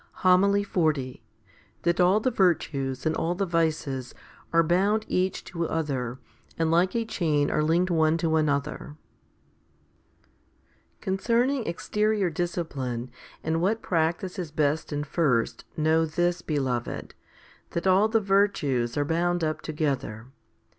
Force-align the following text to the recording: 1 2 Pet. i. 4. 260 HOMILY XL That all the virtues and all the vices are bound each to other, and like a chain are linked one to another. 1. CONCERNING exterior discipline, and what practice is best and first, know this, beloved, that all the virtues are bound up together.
1 0.23 0.41
2 0.41 0.47
Pet. 0.53 0.61
i. 0.61 0.63
4. 0.63 0.93
260 0.93 1.21
HOMILY 1.21 1.83
XL 1.83 1.83
That 1.83 1.99
all 2.03 2.19
the 2.19 2.31
virtues 2.31 3.05
and 3.05 3.15
all 3.15 3.35
the 3.35 3.45
vices 3.45 4.15
are 4.51 4.63
bound 4.63 5.05
each 5.07 5.43
to 5.43 5.67
other, 5.69 6.17
and 6.57 6.71
like 6.71 6.95
a 6.95 7.05
chain 7.05 7.51
are 7.51 7.61
linked 7.63 7.91
one 7.91 8.17
to 8.17 8.35
another. 8.35 8.97
1. 10.23 10.25
CONCERNING 11.01 11.67
exterior 11.67 12.31
discipline, 12.31 13.11
and 13.43 13.61
what 13.61 13.83
practice 13.83 14.39
is 14.39 14.49
best 14.49 14.91
and 14.91 15.05
first, 15.05 15.65
know 15.77 16.07
this, 16.07 16.41
beloved, 16.41 17.13
that 17.69 17.85
all 17.85 18.07
the 18.07 18.19
virtues 18.19 18.97
are 18.97 19.05
bound 19.05 19.43
up 19.43 19.61
together. 19.61 20.31